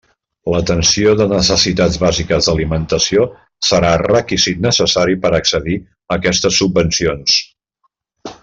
[0.51, 3.27] L'atenció de necessitats bàsiques d'alimentació
[3.69, 7.41] serà requisit necessari per accedir a aquestes subvencions.